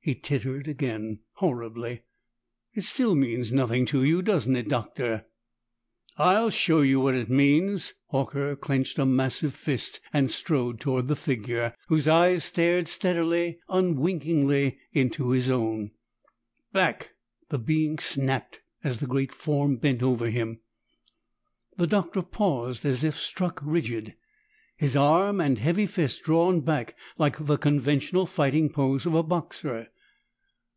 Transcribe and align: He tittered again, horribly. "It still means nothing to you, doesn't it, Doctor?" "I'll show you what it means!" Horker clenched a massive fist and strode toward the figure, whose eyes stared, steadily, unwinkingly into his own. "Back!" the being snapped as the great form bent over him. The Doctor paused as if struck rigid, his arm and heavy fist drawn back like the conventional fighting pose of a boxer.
He 0.00 0.14
tittered 0.14 0.66
again, 0.66 1.18
horribly. 1.34 2.00
"It 2.72 2.84
still 2.84 3.14
means 3.14 3.52
nothing 3.52 3.84
to 3.86 4.02
you, 4.02 4.22
doesn't 4.22 4.56
it, 4.56 4.66
Doctor?" 4.66 5.26
"I'll 6.16 6.48
show 6.48 6.80
you 6.80 6.98
what 6.98 7.14
it 7.14 7.28
means!" 7.28 7.92
Horker 8.10 8.58
clenched 8.58 8.98
a 8.98 9.04
massive 9.04 9.52
fist 9.54 10.00
and 10.10 10.30
strode 10.30 10.80
toward 10.80 11.08
the 11.08 11.14
figure, 11.16 11.74
whose 11.88 12.08
eyes 12.08 12.44
stared, 12.44 12.88
steadily, 12.88 13.58
unwinkingly 13.68 14.78
into 14.92 15.28
his 15.32 15.50
own. 15.50 15.90
"Back!" 16.72 17.10
the 17.50 17.58
being 17.58 17.98
snapped 17.98 18.60
as 18.82 19.00
the 19.00 19.06
great 19.06 19.34
form 19.34 19.76
bent 19.76 20.02
over 20.02 20.30
him. 20.30 20.60
The 21.76 21.86
Doctor 21.86 22.22
paused 22.22 22.86
as 22.86 23.04
if 23.04 23.14
struck 23.18 23.60
rigid, 23.62 24.16
his 24.74 24.96
arm 24.96 25.38
and 25.38 25.58
heavy 25.58 25.84
fist 25.84 26.22
drawn 26.22 26.62
back 26.62 26.96
like 27.18 27.44
the 27.44 27.58
conventional 27.58 28.24
fighting 28.24 28.70
pose 28.70 29.04
of 29.04 29.12
a 29.14 29.22
boxer. 29.22 29.88